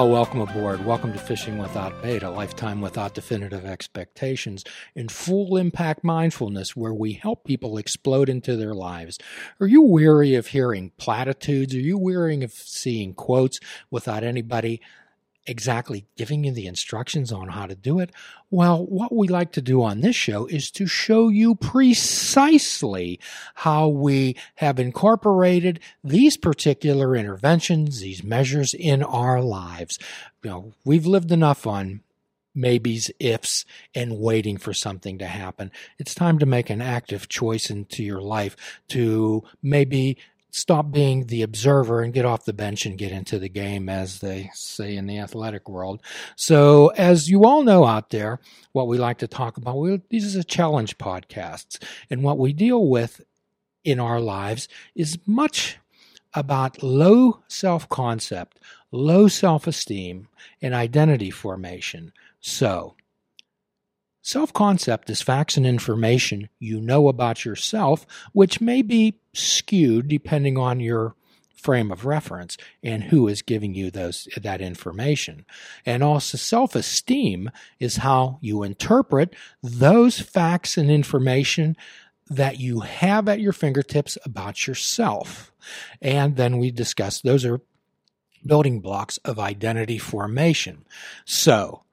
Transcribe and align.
Oh, 0.00 0.06
welcome 0.06 0.40
aboard. 0.40 0.86
Welcome 0.86 1.12
to 1.12 1.18
Fishing 1.18 1.58
Without 1.58 2.00
Bait, 2.02 2.22
a 2.22 2.30
lifetime 2.30 2.80
without 2.80 3.14
definitive 3.14 3.64
expectations, 3.64 4.62
in 4.94 5.08
full 5.08 5.56
impact 5.56 6.04
mindfulness, 6.04 6.76
where 6.76 6.94
we 6.94 7.14
help 7.14 7.42
people 7.42 7.76
explode 7.78 8.28
into 8.28 8.54
their 8.54 8.74
lives. 8.74 9.18
Are 9.58 9.66
you 9.66 9.82
weary 9.82 10.36
of 10.36 10.46
hearing 10.46 10.92
platitudes? 10.98 11.74
Are 11.74 11.80
you 11.80 11.98
weary 11.98 12.40
of 12.44 12.52
seeing 12.52 13.12
quotes 13.12 13.58
without 13.90 14.22
anybody 14.22 14.80
exactly 15.48 16.06
giving 16.16 16.44
you 16.44 16.52
the 16.52 16.66
instructions 16.66 17.32
on 17.32 17.48
how 17.48 17.66
to 17.66 17.74
do 17.74 17.98
it? 17.98 18.10
Well, 18.50 18.84
what 18.86 19.14
we 19.14 19.28
like 19.28 19.52
to 19.52 19.62
do 19.62 19.82
on 19.82 20.00
this 20.00 20.16
show 20.16 20.46
is 20.46 20.70
to 20.72 20.86
show 20.86 21.28
you 21.28 21.54
precisely 21.54 23.18
how 23.54 23.88
we 23.88 24.36
have 24.56 24.78
incorporated 24.78 25.80
these 26.04 26.36
particular 26.36 27.16
interventions, 27.16 28.00
these 28.00 28.22
measures 28.22 28.74
in 28.74 29.02
our 29.02 29.40
lives. 29.40 29.98
You 30.42 30.50
know, 30.50 30.72
we've 30.84 31.06
lived 31.06 31.32
enough 31.32 31.66
on 31.66 32.00
maybes, 32.54 33.10
ifs, 33.20 33.64
and 33.94 34.18
waiting 34.18 34.56
for 34.56 34.74
something 34.74 35.18
to 35.18 35.26
happen. 35.26 35.70
It's 35.98 36.14
time 36.14 36.38
to 36.40 36.46
make 36.46 36.70
an 36.70 36.82
active 36.82 37.28
choice 37.28 37.70
into 37.70 38.02
your 38.02 38.20
life 38.20 38.56
to 38.88 39.44
maybe 39.62 40.18
stop 40.50 40.90
being 40.90 41.26
the 41.26 41.42
observer 41.42 42.02
and 42.02 42.12
get 42.12 42.24
off 42.24 42.44
the 42.44 42.52
bench 42.52 42.86
and 42.86 42.98
get 42.98 43.12
into 43.12 43.38
the 43.38 43.48
game, 43.48 43.88
as 43.88 44.20
they 44.20 44.50
say 44.54 44.96
in 44.96 45.06
the 45.06 45.18
athletic 45.18 45.68
world. 45.68 46.00
So, 46.36 46.88
as 46.88 47.28
you 47.28 47.44
all 47.44 47.62
know 47.62 47.84
out 47.84 48.10
there, 48.10 48.40
what 48.72 48.88
we 48.88 48.98
like 48.98 49.18
to 49.18 49.28
talk 49.28 49.56
about, 49.56 49.78
we, 49.78 50.00
these 50.08 50.36
are 50.36 50.42
challenge 50.42 50.98
podcasts. 50.98 51.82
And 52.10 52.22
what 52.22 52.38
we 52.38 52.52
deal 52.52 52.86
with 52.86 53.22
in 53.84 54.00
our 54.00 54.20
lives 54.20 54.68
is 54.94 55.18
much 55.26 55.78
about 56.34 56.82
low 56.82 57.40
self 57.48 57.88
concept, 57.88 58.60
low 58.90 59.28
self 59.28 59.66
esteem, 59.66 60.28
and 60.60 60.74
identity 60.74 61.30
formation. 61.30 62.12
So, 62.40 62.94
Self 64.28 64.52
concept 64.52 65.08
is 65.08 65.22
facts 65.22 65.56
and 65.56 65.66
information 65.66 66.50
you 66.58 66.82
know 66.82 67.08
about 67.08 67.46
yourself, 67.46 68.06
which 68.34 68.60
may 68.60 68.82
be 68.82 69.18
skewed 69.32 70.06
depending 70.06 70.58
on 70.58 70.80
your 70.80 71.14
frame 71.54 71.90
of 71.90 72.04
reference 72.04 72.58
and 72.82 73.04
who 73.04 73.26
is 73.26 73.40
giving 73.40 73.74
you 73.74 73.90
those 73.90 74.28
that 74.36 74.60
information. 74.60 75.46
And 75.86 76.02
also 76.02 76.36
self-esteem 76.36 77.50
is 77.80 77.96
how 77.96 78.38
you 78.42 78.64
interpret 78.64 79.34
those 79.62 80.20
facts 80.20 80.76
and 80.76 80.90
information 80.90 81.74
that 82.28 82.60
you 82.60 82.80
have 82.80 83.30
at 83.30 83.40
your 83.40 83.54
fingertips 83.54 84.18
about 84.26 84.66
yourself. 84.66 85.54
And 86.02 86.36
then 86.36 86.58
we 86.58 86.70
discuss 86.70 87.22
those 87.22 87.46
are 87.46 87.62
building 88.44 88.80
blocks 88.80 89.16
of 89.24 89.38
identity 89.38 89.96
formation. 89.96 90.84
So, 91.24 91.84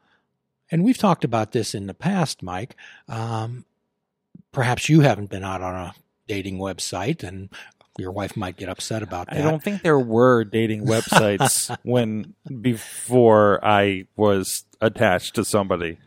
and 0.72 0.84
we've 0.84 0.98
talked 0.98 1.24
about 1.24 1.52
this 1.52 1.76
in 1.76 1.88
the 1.88 1.94
past, 1.94 2.42
Mike. 2.42 2.76
Um, 3.08 3.66
perhaps 4.52 4.90
you 4.90 5.02
haven't 5.02 5.30
been 5.30 5.44
out 5.44 5.62
on 5.62 5.76
a 5.76 5.94
dating 6.28 6.58
website 6.58 7.24
and 7.24 7.50
your 7.98 8.12
wife 8.12 8.36
might 8.36 8.58
get 8.58 8.70
upset 8.70 9.04
about 9.04 9.28
that. 9.28 9.38
I 9.38 9.42
don't 9.42 9.64
think 9.64 9.82
there 9.82 10.00
were 10.00 10.44
dating 10.44 10.86
websites 10.86 11.76
when 11.84 12.34
before 12.62 13.64
I 13.64 14.08
was 14.16 14.66
attached 14.82 15.36
to 15.36 15.46
somebody. 15.46 15.98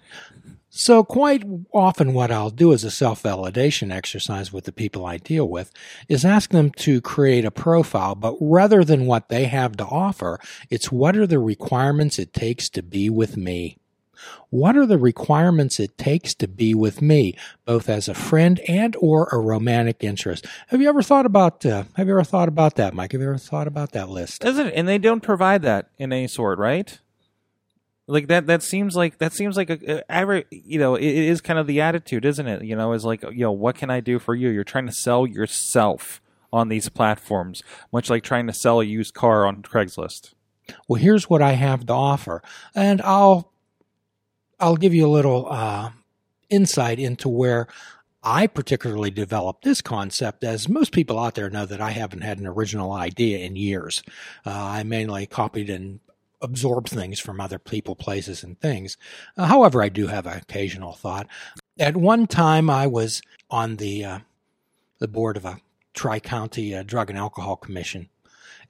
So, 0.71 1.03
quite 1.03 1.43
often, 1.73 2.13
what 2.13 2.31
I'll 2.31 2.51
do 2.51 2.73
as 2.73 2.85
a 2.85 2.91
self 2.91 3.23
validation 3.23 3.93
exercise 3.93 4.53
with 4.53 4.65
the 4.65 4.71
people 4.71 5.07
I 5.07 5.17
deal 5.17 5.49
with 5.49 5.73
is 6.09 6.25
ask 6.25 6.51
them 6.51 6.71
to 6.73 7.01
create 7.01 7.45
a 7.45 7.51
profile, 7.51 8.15
but 8.15 8.37
rather 8.41 8.85
than 8.85 9.07
what 9.07 9.29
they 9.29 9.47
have 9.47 9.77
to 9.79 9.85
offer, 9.85 10.39
it's 10.71 10.93
what 10.93 11.17
are 11.17 11.27
the 11.27 11.41
requirements 11.41 12.19
it 12.19 12.33
takes 12.33 12.69
to 12.69 12.83
be 12.83 13.11
with 13.11 13.37
me. 13.37 13.79
What 14.51 14.77
are 14.77 14.87
the 14.87 14.99
requirements 14.99 15.79
it 15.79 15.99
takes 15.99 16.35
to 16.35 16.49
be 16.49 16.75
with 16.75 17.03
me, 17.03 17.37
both 17.65 17.89
as 17.89 18.09
a 18.09 18.15
friend 18.15 18.61
and 18.69 18.97
or 18.97 19.29
a 19.31 19.39
romantic 19.39 20.03
interest? 20.03 20.47
Have 20.69 20.81
you 20.81 20.89
ever 20.89 21.03
thought 21.03 21.27
about 21.27 21.65
uh, 21.67 21.85
Have 21.95 22.07
you 22.07 22.15
ever 22.15 22.25
thought 22.25 22.49
about 22.49 22.77
that, 22.77 22.95
Mike? 22.95 23.13
Have 23.13 23.21
you 23.21 23.29
ever 23.29 23.39
thought 23.39 23.67
about 23.67 23.93
that 23.93 24.09
list? 24.09 24.45
Isn't 24.45 24.69
it? 24.69 24.75
And 24.75 24.89
they 24.89 24.99
don't 24.99 25.23
provide 25.23 25.63
that 25.63 25.91
in 25.99 26.13
any 26.13 26.29
sort, 26.29 26.59
right? 26.59 26.99
Like 28.07 28.29
that. 28.29 28.47
That 28.47 28.63
seems 28.63 28.97
like 28.97 29.19
that 29.19 29.35
seems 29.35 29.57
like 29.57 29.69
a, 29.69 29.99
a 29.99 30.11
every 30.11 30.47
you 30.51 30.79
know 30.79 30.95
it, 30.95 31.05
it 31.05 31.29
is 31.29 31.43
kind 31.43 31.59
of 31.59 31.67
the 31.67 31.83
attitude, 31.83 32.25
isn't 32.25 32.47
it? 32.47 32.65
You 32.65 32.75
know, 32.75 32.93
is 32.95 33.05
like 33.05 33.23
you 33.23 33.41
know 33.41 33.53
what 33.53 33.77
can 33.77 33.91
I 33.91 34.01
do 34.01 34.19
for 34.19 34.35
you? 34.35 34.49
You're 34.49 34.65
trying 34.65 34.87
to 34.87 34.93
sell 34.93 35.27
yourself 35.27 36.23
on 36.51 36.69
these 36.69 36.89
platforms, 36.89 37.63
much 37.93 38.09
like 38.09 38.23
trying 38.23 38.47
to 38.47 38.53
sell 38.55 38.81
a 38.81 38.85
used 38.85 39.13
car 39.13 39.47
on 39.47 39.63
Craigslist. 39.63 40.33
Well, 40.87 41.01
here's 41.01 41.29
what 41.29 41.43
I 41.43 41.53
have 41.53 41.85
to 41.87 41.93
offer, 41.93 42.43
and 42.75 43.03
I'll 43.03 43.53
I'll 44.61 44.77
give 44.77 44.95
you 44.95 45.07
a 45.07 45.09
little 45.09 45.47
uh, 45.51 45.91
insight 46.49 46.99
into 46.99 47.29
where 47.29 47.69
I 48.23 48.47
particularly 48.47 49.11
developed 49.11 49.63
this 49.63 49.81
concept, 49.81 50.43
as 50.43 50.69
most 50.69 50.93
people 50.93 51.19
out 51.19 51.35
there 51.35 51.51
know 51.51 51.67
that 51.67 51.81
I 51.81 51.91
haven't 51.91 52.23
had 52.23 52.39
an 52.39 52.47
original 52.47 52.93
idea 52.93 53.39
in 53.39 53.57
years. 53.57 54.03
Uh, 54.45 54.51
I 54.51 54.83
mainly 54.83 55.27
copied 55.27 55.71
and 55.71 56.01
absorbed 56.41 56.89
things 56.89 57.21
from 57.21 57.41
other 57.41 57.59
people, 57.59 57.95
places, 57.95 58.43
and 58.43 58.59
things. 58.61 58.97
Uh, 59.37 59.47
however, 59.47 59.83
I 59.83 59.89
do 59.89 60.09
have 60.09 60.27
an 60.27 60.39
occasional 60.39 60.93
thought. 60.93 61.29
At 61.79 61.97
one 61.97 62.27
time, 62.27 62.69
I 62.69 62.87
was 62.87 63.23
on 63.51 63.77
the 63.77 64.05
uh, 64.05 64.19
the 64.99 65.09
board 65.09 65.37
of 65.37 65.45
a 65.45 65.61
tri 65.95 66.19
county 66.19 66.75
uh, 66.75 66.83
drug 66.83 67.11
and 67.11 67.19
alcohol 67.19 67.57
commission, 67.57 68.09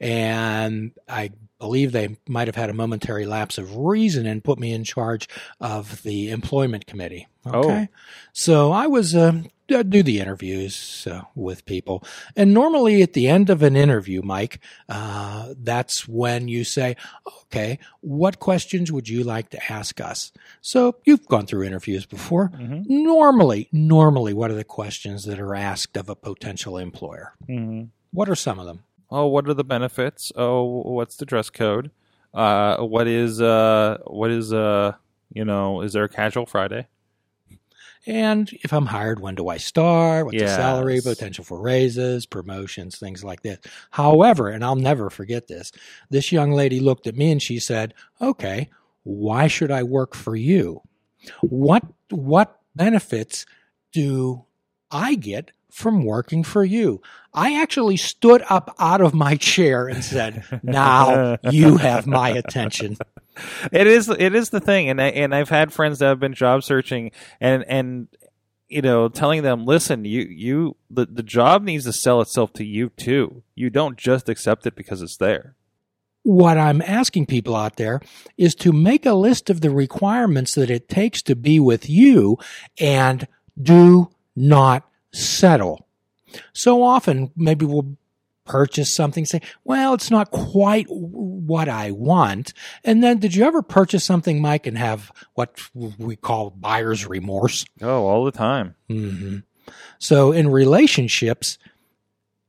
and 0.01 0.93
I 1.09 1.31
believe 1.59 1.93
they 1.93 2.17
might 2.29 2.49
have 2.49 2.57
had 2.57 2.71
a 2.71 2.75
momentary 2.75 3.27
lapse 3.27 3.59
of 3.59 3.77
reason 3.77 4.27
and 4.27 4.45
put 4.45 4.59
me 4.59 4.73
in 4.73 4.85
charge 4.85 5.29
of 5.61 6.03
the 6.03 6.31
employment 6.31 6.87
committee. 6.87 7.27
Oh. 7.47 7.61
Okay. 7.61 7.89
Oh. 7.91 7.97
So 8.33 8.73
I 8.73 8.87
was, 8.87 9.15
uh, 9.15 9.43
do 9.67 10.03
the 10.03 10.21
interviews 10.21 11.07
uh, 11.11 11.23
with 11.35 11.67
people. 11.67 12.05
And 12.37 12.55
normally 12.55 13.03
at 13.03 13.13
the 13.13 13.29
end 13.29 13.51
of 13.51 13.63
an 13.63 13.77
interview, 13.77 14.23
Mike, 14.23 14.61
uh, 14.89 15.55
that's 15.59 16.09
when 16.09 16.49
you 16.49 16.65
say, 16.65 16.97
okay, 17.45 17.79
what 18.01 18.39
questions 18.39 18.91
would 18.93 19.09
you 19.09 19.25
like 19.25 19.51
to 19.51 19.73
ask 19.73 20.01
us? 20.01 20.33
So 20.61 20.97
you've 21.05 21.27
gone 21.27 21.47
through 21.47 21.65
interviews 21.65 22.07
before. 22.07 22.51
Mm-hmm. 22.51 22.83
Normally, 23.05 23.69
normally, 23.73 24.33
what 24.33 24.51
are 24.51 24.55
the 24.55 24.65
questions 24.65 25.25
that 25.25 25.41
are 25.41 25.55
asked 25.55 25.97
of 25.97 26.09
a 26.09 26.15
potential 26.15 26.79
employer? 26.79 27.35
Mm-hmm. 27.49 27.87
What 28.13 28.29
are 28.29 28.37
some 28.37 28.59
of 28.59 28.67
them? 28.67 28.85
Oh, 29.11 29.27
what 29.27 29.49
are 29.49 29.55
the 29.55 29.65
benefits? 29.65 30.33
Oh, 30.37 30.83
what's 30.83 31.17
the 31.17 31.27
dress 31.27 31.51
code? 31.51 31.91
Uh, 32.35 32.79
what 32.79 33.07
is 33.07 33.41
uh, 33.41 33.99
what 34.07 34.31
is 34.31 34.53
uh, 34.53 34.93
you 35.33 35.45
know, 35.45 35.83
is 35.83 35.93
there 35.93 36.05
a 36.05 36.09
casual 36.09 36.47
Friday? 36.47 36.87
And 38.07 38.51
if 38.63 38.73
I'm 38.73 38.87
hired, 38.87 39.21
when 39.21 39.35
do 39.35 39.49
I 39.49 39.59
start? 39.59 40.25
What's 40.25 40.39
yes. 40.39 40.51
the 40.51 40.57
salary, 40.57 41.01
potential 41.03 41.45
for 41.45 41.61
raises, 41.61 42.25
promotions, 42.25 42.97
things 42.97 43.23
like 43.23 43.43
this. 43.43 43.59
However, 43.91 44.49
and 44.49 44.65
I'll 44.65 44.77
never 44.77 45.11
forget 45.11 45.47
this, 45.47 45.73
this 46.09 46.33
young 46.33 46.53
lady 46.53 46.81
looked 46.81 47.07
at 47.07 47.17
me 47.17 47.31
and 47.31 47.43
she 47.43 47.59
said, 47.59 47.93
"Okay, 48.21 48.71
why 49.03 49.47
should 49.47 49.71
I 49.71 49.83
work 49.83 50.15
for 50.15 50.37
you? 50.37 50.83
What 51.41 51.83
what 52.11 52.61
benefits 52.75 53.47
do 53.93 54.45
I 54.91 55.15
get 55.15 55.51
from 55.71 56.05
working 56.05 56.43
for 56.43 56.65
you. 56.65 57.01
I 57.35 57.61
actually 57.61 57.97
stood 57.97 58.43
up 58.49 58.75
out 58.79 59.01
of 59.01 59.15
my 59.15 59.37
chair 59.37 59.87
and 59.89 60.05
said, 60.05 60.45
"Now 60.63 61.37
you 61.51 61.77
have 61.77 62.07
my 62.07 62.31
attention." 62.31 62.97
It 63.71 63.87
is 63.87 64.09
it 64.09 64.35
is 64.35 64.51
the 64.51 64.61
thing, 64.61 64.89
and 64.89 65.01
I, 65.01 65.09
and 65.09 65.35
I've 65.35 65.51
had 65.51 65.73
friends 65.73 65.99
that 65.99 66.07
have 66.07 66.21
been 66.21 66.35
job 66.35 66.65
searching, 66.65 67.13
and 67.41 67.65
and 67.69 68.09
you 68.69 68.83
know 68.83 69.09
telling 69.09 69.43
them, 69.43 69.65
"Listen, 69.65 70.05
you 70.05 70.23
you 70.23 70.77
the 70.91 71.07
the 71.07 71.23
job 71.23 71.63
needs 71.63 71.85
to 71.85 71.93
sell 71.93 72.21
itself 72.21 72.53
to 72.55 72.65
you 72.65 72.91
too. 72.97 73.43
You 73.55 73.71
don't 73.71 73.97
just 73.97 74.29
accept 74.29 74.67
it 74.67 74.75
because 74.75 75.03
it's 75.03 75.17
there." 75.17 75.55
What 76.25 76.59
I'm 76.59 76.83
asking 76.83 77.27
people 77.27 77.55
out 77.55 77.77
there 77.77 78.01
is 78.37 78.55
to 78.57 78.73
make 78.73 79.07
a 79.07 79.15
list 79.15 79.49
of 79.49 79.61
the 79.61 79.71
requirements 79.71 80.55
that 80.57 80.69
it 80.69 80.89
takes 80.89 81.23
to 81.23 81.37
be 81.37 81.61
with 81.61 81.89
you, 81.89 82.39
and 82.81 83.29
do 83.61 84.11
not 84.35 84.85
settle. 85.13 85.87
So 86.53 86.83
often, 86.83 87.31
maybe 87.37 87.65
we'll 87.65 87.97
purchase 88.45 88.95
something, 88.95 89.25
say, 89.27 89.41
well, 89.65 89.95
it's 89.95 90.11
not 90.11 90.31
quite 90.31 90.87
what 90.89 91.69
I 91.69 91.91
want. 91.93 92.53
And 92.83 93.05
then 93.05 93.19
did 93.19 93.35
you 93.35 93.45
ever 93.45 93.63
purchase 93.63 94.05
something, 94.05 94.41
Mike, 94.41 94.67
and 94.67 94.77
have 94.77 95.13
what 95.35 95.61
we 95.75 96.17
call 96.17 96.51
buyer's 96.51 97.07
remorse? 97.07 97.65
Oh, 97.81 98.07
all 98.07 98.25
the 98.25 98.33
time. 98.33 98.75
Mm-hmm. 98.91 99.39
So 99.99 100.33
in 100.33 100.49
relationships, 100.49 101.59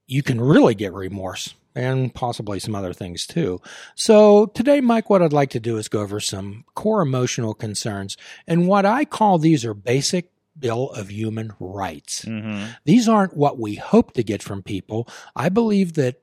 you 0.08 0.24
can 0.24 0.42
really 0.42 0.74
get 0.74 0.94
remorse 0.94 1.54
and 1.76 2.14
possibly 2.14 2.60
some 2.60 2.76
other 2.76 2.94
things 2.94 3.28
too. 3.28 3.62
So 3.96 4.48
today, 4.48 4.82
Mike, 4.82 5.10
what 5.10 5.22
I'd 5.22 5.34
like 5.34 5.52
to 5.52 5.60
do 5.60 5.78
is 5.78 5.88
go 5.88 6.02
over 6.02 6.20
some 6.20 6.66
core 6.76 7.02
emotional 7.02 7.54
concerns. 7.54 8.18
And 8.48 8.68
what 8.68 8.86
I 8.86 9.06
call 9.06 9.38
these 9.38 9.64
are 9.66 9.74
basic 9.74 10.32
Bill 10.60 10.90
of 10.92 11.10
Human 11.10 11.54
Rights. 11.60 12.26
Mm-hmm. 12.26 12.72
These 12.86 13.08
aren't 13.08 13.38
what 13.38 13.60
we 13.60 13.76
hope 13.76 14.14
to 14.14 14.24
get 14.24 14.44
from 14.44 14.64
people. 14.64 15.08
I 15.36 15.50
believe 15.50 15.94
that 15.94 16.22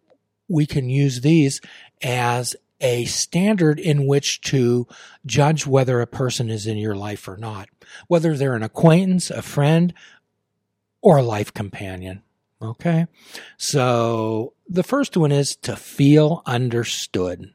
we 0.48 0.66
can 0.66 0.88
use 0.88 1.20
these 1.20 1.60
as 2.02 2.54
a 2.80 3.04
standard 3.06 3.78
in 3.80 4.06
which 4.06 4.40
to 4.42 4.86
judge 5.24 5.66
whether 5.66 6.00
a 6.00 6.06
person 6.06 6.50
is 6.50 6.66
in 6.66 6.76
your 6.76 6.94
life 6.94 7.26
or 7.26 7.36
not, 7.36 7.68
whether 8.06 8.36
they're 8.36 8.54
an 8.54 8.62
acquaintance, 8.62 9.30
a 9.30 9.42
friend, 9.42 9.94
or 11.00 11.18
a 11.18 11.22
life 11.22 11.54
companion. 11.54 12.22
Okay. 12.60 13.06
So 13.56 14.54
the 14.68 14.82
first 14.82 15.16
one 15.16 15.32
is 15.32 15.56
to 15.56 15.76
feel 15.76 16.42
understood. 16.46 17.52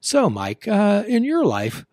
So, 0.00 0.28
Mike, 0.30 0.66
uh, 0.66 1.04
in 1.06 1.24
your 1.24 1.44
life, 1.44 1.84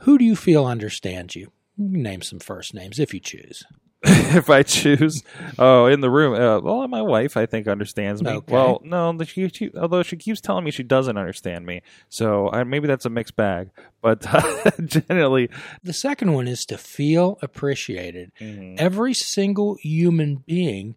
who 0.00 0.18
do 0.18 0.24
you 0.24 0.36
feel 0.36 0.66
understands 0.66 1.34
you? 1.34 1.52
Name 1.76 2.22
some 2.22 2.38
first 2.38 2.74
names 2.74 2.98
if 2.98 3.14
you 3.14 3.20
choose. 3.20 3.64
if 4.36 4.50
I 4.50 4.62
choose, 4.62 5.22
oh, 5.58 5.86
in 5.86 6.00
the 6.00 6.10
room, 6.10 6.34
uh, 6.34 6.60
well, 6.60 6.86
my 6.88 7.02
wife, 7.02 7.36
I 7.36 7.46
think, 7.46 7.68
understands 7.68 8.22
me. 8.22 8.30
Okay. 8.30 8.52
Well, 8.52 8.80
no, 8.84 9.16
she, 9.24 9.48
she, 9.48 9.70
although 9.76 10.02
she 10.02 10.16
keeps 10.16 10.40
telling 10.40 10.64
me 10.64 10.70
she 10.72 10.82
doesn't 10.82 11.16
understand 11.16 11.66
me, 11.66 11.82
so 12.08 12.50
I, 12.50 12.64
maybe 12.64 12.88
that's 12.88 13.04
a 13.04 13.10
mixed 13.10 13.36
bag. 13.36 13.70
But 14.00 14.26
generally, 14.84 15.50
The 15.84 15.92
second 15.92 16.32
one 16.32 16.48
is 16.48 16.64
to 16.66 16.78
feel 16.78 17.38
appreciated. 17.42 18.32
mhm. 18.40 18.76
Every 18.78 19.14
single 19.14 19.76
human 19.80 20.36
being 20.46 20.96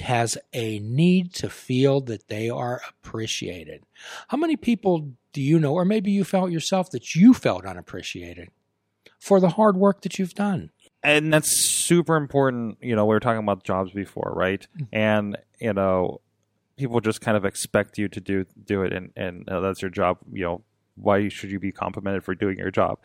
has 0.00 0.36
a 0.52 0.78
need 0.80 1.32
to 1.34 1.48
feel 1.50 2.00
that 2.00 2.28
they 2.28 2.48
are 2.50 2.80
appreciated. 2.88 3.82
How 4.28 4.36
many 4.38 4.56
people 4.56 5.10
do 5.32 5.42
you 5.42 5.58
know, 5.60 5.74
or 5.74 5.84
maybe 5.84 6.10
you 6.10 6.24
felt 6.24 6.50
yourself 6.50 6.90
that 6.92 7.14
you 7.14 7.34
felt 7.34 7.64
unappreciated 7.64 8.48
for 9.20 9.38
the 9.38 9.50
hard 9.50 9.76
work 9.76 10.00
that 10.02 10.18
you've 10.18 10.34
done? 10.34 10.70
And 11.02 11.32
that's 11.32 11.56
super 11.56 12.16
important. 12.16 12.78
You 12.80 12.96
know, 12.96 13.04
we 13.04 13.14
were 13.14 13.20
talking 13.20 13.42
about 13.42 13.64
jobs 13.64 13.92
before, 13.92 14.32
right? 14.34 14.66
And 14.92 15.36
you 15.60 15.72
know, 15.72 16.20
people 16.76 17.00
just 17.00 17.20
kind 17.20 17.36
of 17.36 17.44
expect 17.44 17.98
you 17.98 18.08
to 18.08 18.20
do 18.20 18.44
do 18.64 18.82
it, 18.82 18.92
and 18.92 19.10
and 19.16 19.48
uh, 19.48 19.60
that's 19.60 19.82
your 19.82 19.90
job. 19.90 20.18
You 20.32 20.44
know, 20.44 20.62
why 20.96 21.28
should 21.28 21.50
you 21.50 21.60
be 21.60 21.72
complimented 21.72 22.24
for 22.24 22.34
doing 22.34 22.58
your 22.58 22.70
job? 22.70 22.98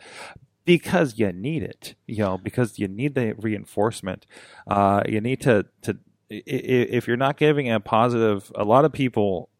Because 0.64 1.18
you 1.18 1.30
need 1.32 1.62
it, 1.62 1.94
you 2.06 2.18
know, 2.18 2.38
because 2.38 2.78
you 2.78 2.88
need 2.88 3.14
the 3.14 3.34
reinforcement. 3.34 4.26
Uh, 4.66 5.02
you 5.06 5.20
need 5.20 5.40
to 5.42 5.66
to 5.82 5.98
if 6.30 7.06
you're 7.06 7.16
not 7.16 7.36
giving 7.36 7.70
a 7.70 7.78
positive, 7.80 8.50
a 8.54 8.64
lot 8.64 8.84
of 8.84 8.92
people, 8.92 9.50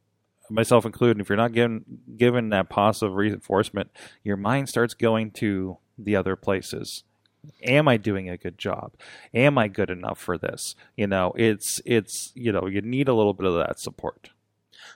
myself 0.50 0.87
included, 0.87 1.20
if 1.20 1.28
you're 1.28 1.37
not 1.37 1.52
given 1.52 1.84
given 2.16 2.48
that 2.50 2.69
positive 2.69 3.14
reinforcement, 3.14 3.90
your 4.22 4.37
mind 4.37 4.69
starts 4.69 4.94
going 4.94 5.30
to 5.32 5.78
the 5.98 6.16
other 6.16 6.34
places 6.37 7.04
am 7.62 7.88
i 7.88 7.96
doing 7.96 8.29
a 8.29 8.37
good 8.37 8.58
job 8.58 8.93
am 9.32 9.56
i 9.58 9.69
good 9.69 9.91
enough 9.91 10.19
for 10.19 10.37
this 10.38 10.75
you 10.96 11.06
know 11.06 11.32
it's 11.37 11.81
it's 11.85 12.32
you 12.35 12.52
know 12.52 12.67
you 12.67 12.81
need 12.81 13.08
a 13.08 13.14
little 13.14 13.35
bit 13.35 13.46
of 13.46 13.55
that 13.55 13.79
support 13.81 14.31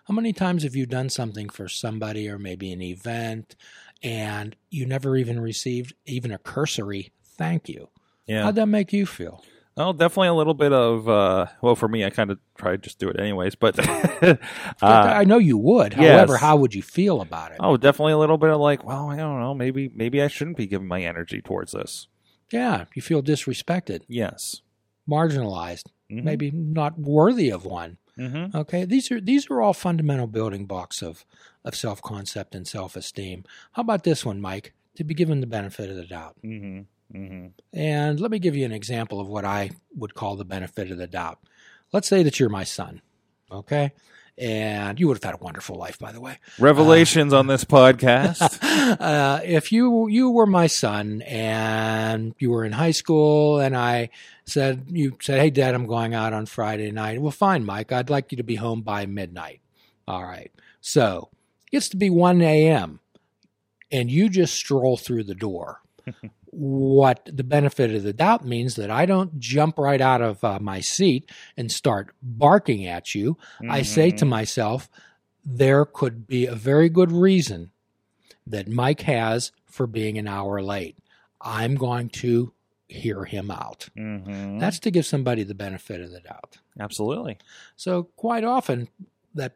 How 0.06 0.14
many 0.14 0.32
times 0.32 0.62
have 0.62 0.76
you 0.76 0.86
done 0.86 1.08
something 1.10 1.48
for 1.48 1.68
somebody 1.68 2.28
or 2.28 2.38
maybe 2.38 2.72
an 2.72 2.82
event 2.82 3.56
and 4.02 4.54
you 4.70 4.86
never 4.86 5.16
even 5.16 5.40
received 5.40 5.94
even 6.06 6.30
a 6.32 6.38
cursory 6.38 7.12
thank 7.24 7.68
you? 7.68 7.88
yeah 8.26 8.44
How'd 8.44 8.54
that 8.56 8.66
make 8.66 8.92
you 8.92 9.06
feel? 9.06 9.42
well 9.76 9.92
definitely 9.92 10.26
a 10.28 10.34
little 10.34 10.54
bit 10.54 10.72
of 10.72 11.08
uh 11.08 11.46
well 11.62 11.76
for 11.76 11.86
me 11.88 12.04
i 12.04 12.10
kind 12.10 12.30
of 12.32 12.38
try 12.56 12.72
to 12.72 12.78
just 12.78 12.98
do 12.98 13.08
it 13.08 13.18
anyways 13.20 13.54
but 13.54 13.78
uh, 14.22 14.36
I 14.82 15.22
know 15.24 15.38
you 15.38 15.56
would. 15.58 15.92
yes. 15.96 16.00
However, 16.16 16.36
how 16.36 16.56
would 16.56 16.74
you 16.74 16.82
feel 16.82 17.20
about 17.20 17.52
it? 17.52 17.58
oh 17.60 17.76
definitely 17.76 18.12
a 18.14 18.18
little 18.18 18.38
bit 18.38 18.50
of 18.50 18.58
like 18.60 18.84
well 18.84 19.08
i 19.10 19.16
don't 19.16 19.38
know 19.40 19.54
maybe 19.54 19.88
maybe 19.94 20.20
i 20.22 20.26
shouldn't 20.28 20.56
be 20.56 20.66
giving 20.66 20.88
my 20.88 21.02
energy 21.02 21.40
towards 21.40 21.72
this 21.72 22.08
Yeah, 22.50 22.86
you 22.94 23.02
feel 23.02 23.22
disrespected, 23.22 24.02
yes 24.08 24.62
marginalized, 25.08 25.86
Mhm. 26.10 26.22
maybe 26.22 26.50
not 26.50 26.98
worthy 26.98 27.48
of 27.50 27.64
one. 27.64 27.96
Mhm. 28.18 28.54
Okay, 28.54 28.84
these 28.84 29.10
are 29.10 29.20
these 29.20 29.48
are 29.50 29.62
all 29.62 29.72
fundamental 29.72 30.26
building 30.26 30.66
blocks 30.66 31.00
of 31.02 31.24
of 31.64 31.74
self 31.74 32.02
concept 32.02 32.54
and 32.54 32.68
self 32.68 32.94
esteem. 32.96 33.44
How 33.72 33.80
about 33.82 34.04
this 34.04 34.24
one, 34.26 34.38
Mike? 34.40 34.74
To 34.96 35.04
be 35.04 35.14
given 35.14 35.40
the 35.40 35.46
benefit 35.46 35.88
of 35.88 35.96
the 35.96 36.04
doubt. 36.04 36.36
Mhm. 36.44 36.84
Mhm. 37.14 37.52
And 37.72 38.20
let 38.20 38.30
me 38.30 38.38
give 38.38 38.54
you 38.56 38.66
an 38.66 38.72
example 38.72 39.18
of 39.18 39.28
what 39.28 39.44
I 39.46 39.70
would 39.96 40.14
call 40.14 40.36
the 40.36 40.44
benefit 40.44 40.90
of 40.90 40.98
the 40.98 41.06
doubt. 41.06 41.38
Let's 41.92 42.08
say 42.08 42.22
that 42.22 42.38
you're 42.38 42.50
my 42.50 42.64
son, 42.64 43.00
okay? 43.50 43.92
And 44.40 45.00
you 45.00 45.08
would 45.08 45.16
have 45.16 45.24
had 45.24 45.34
a 45.34 45.42
wonderful 45.44 45.76
life, 45.76 45.98
by 45.98 46.12
the 46.12 46.20
way. 46.20 46.38
revelations 46.60 47.32
on 47.32 47.48
this 47.48 47.64
podcast 47.64 48.58
uh, 49.00 49.40
if 49.44 49.72
you 49.72 50.06
you 50.08 50.30
were 50.30 50.46
my 50.46 50.68
son 50.68 51.22
and 51.22 52.34
you 52.38 52.50
were 52.50 52.64
in 52.64 52.72
high 52.72 52.92
school, 52.92 53.58
and 53.58 53.76
I 53.76 54.10
said 54.44 54.84
you 54.88 55.16
said, 55.20 55.40
"Hey, 55.40 55.50
Dad, 55.50 55.74
I'm 55.74 55.86
going 55.86 56.14
out 56.14 56.32
on 56.32 56.46
Friday 56.46 56.90
night." 56.92 57.20
Well, 57.20 57.32
fine, 57.32 57.64
Mike. 57.64 57.90
I'd 57.90 58.10
like 58.10 58.30
you 58.30 58.36
to 58.36 58.44
be 58.44 58.54
home 58.56 58.82
by 58.82 59.06
midnight. 59.06 59.60
All 60.06 60.22
right. 60.22 60.52
So 60.80 61.30
it 61.66 61.72
gets 61.72 61.88
to 61.90 61.96
be 61.96 62.08
one 62.10 62.40
a.m. 62.40 63.00
and 63.90 64.10
you 64.10 64.28
just 64.28 64.54
stroll 64.54 64.96
through 64.96 65.24
the 65.24 65.34
door. 65.34 65.80
what 66.58 67.28
the 67.32 67.44
benefit 67.44 67.94
of 67.94 68.02
the 68.02 68.12
doubt 68.12 68.44
means 68.44 68.74
that 68.74 68.90
I 68.90 69.06
don't 69.06 69.38
jump 69.38 69.78
right 69.78 70.00
out 70.00 70.20
of 70.20 70.42
uh, 70.42 70.58
my 70.60 70.80
seat 70.80 71.30
and 71.56 71.70
start 71.70 72.12
barking 72.20 72.84
at 72.86 73.14
you. 73.14 73.36
I 73.68 73.82
say 73.82 74.10
to 74.10 74.24
Mhm. 74.24 74.28
myself, 74.28 74.90
there 75.44 75.84
could 75.84 76.26
be 76.26 76.46
a 76.46 76.54
very 76.56 76.88
good 76.88 77.12
reason 77.12 77.70
that 78.46 78.66
Mike 78.68 79.02
has 79.02 79.52
for 79.66 79.86
being 79.86 80.18
an 80.18 80.26
hour 80.26 80.60
late. 80.60 80.96
I'm 81.40 81.76
going 81.76 82.08
to 82.24 82.52
hear 82.88 83.24
him 83.24 83.50
out. 83.50 83.88
Mhm. 83.96 84.58
That's 84.58 84.80
to 84.80 84.90
give 84.90 85.06
somebody 85.06 85.44
the 85.44 85.54
benefit 85.54 86.00
of 86.00 86.10
the 86.10 86.20
doubt. 86.20 86.58
absolutely 86.80 87.36
So, 87.76 88.04
quite 88.16 88.44
often, 88.44 88.88
that 89.34 89.52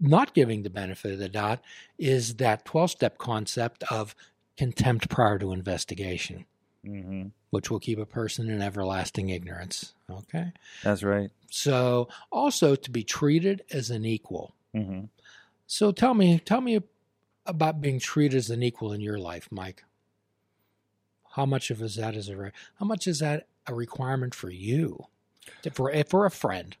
not 0.00 0.34
giving 0.34 0.62
the 0.62 0.70
benefit 0.70 1.12
of 1.12 1.18
the 1.18 1.28
doubt 1.28 1.60
is 1.98 2.36
that 2.36 2.64
12 2.64 2.90
step 2.90 3.18
concept 3.18 3.84
of 3.90 4.14
contempt 4.56 5.08
prior 5.08 5.38
to 5.38 5.52
investigation, 5.52 6.44
hmm 6.84 7.28
which 7.50 7.68
will 7.68 7.80
keep 7.80 7.98
a 7.98 8.06
person 8.06 8.48
in 8.48 8.62
everlasting 8.62 9.28
ignorance. 9.30 9.94
Okay. 10.08 10.52
that's 10.84 11.02
right 11.02 11.30
So, 11.50 12.08
also 12.30 12.76
to 12.76 12.90
be 12.90 13.02
treated 13.02 13.64
as 13.72 13.90
an 13.90 14.04
equal. 14.04 14.54
hmm 14.72 15.04
So 15.66 15.92
tell 15.92 16.14
me, 16.14 16.38
tell 16.38 16.60
me 16.60 16.80
about 17.46 17.80
being 17.80 17.98
treated 17.98 18.36
as 18.36 18.50
an 18.50 18.62
equal 18.62 18.92
in 18.92 19.00
your 19.00 19.18
life, 19.18 19.48
Mike. 19.50 19.84
How 21.34 21.46
much 21.46 21.70
of 21.70 21.80
is 21.82 21.96
that 21.96 22.14
is 22.16 22.28
a 22.28 22.36
re- 22.36 22.52
how 22.78 22.86
much 22.86 23.06
is 23.06 23.20
that 23.20 23.46
a 23.66 23.74
requirement 23.74 24.34
for 24.34 24.50
you, 24.50 25.06
for 25.72 25.92
for 26.04 26.26
a 26.26 26.30
friend? 26.30 26.76